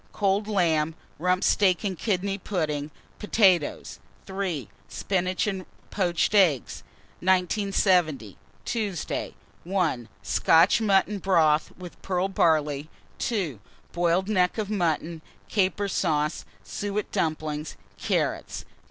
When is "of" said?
14.57-14.71